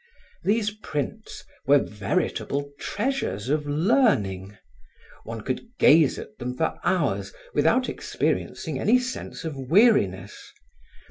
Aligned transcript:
These 0.43 0.71
prints 0.81 1.43
were 1.67 1.77
veritable 1.77 2.71
treasures 2.79 3.49
of 3.49 3.67
learning. 3.67 4.57
One 5.25 5.41
could 5.41 5.67
gaze 5.77 6.17
at 6.17 6.39
them 6.39 6.57
for 6.57 6.79
hours 6.83 7.31
without 7.53 7.87
experiencing 7.87 8.79
any 8.79 8.97
sense 8.97 9.43
of 9.45 9.55
weariness. 9.55 10.53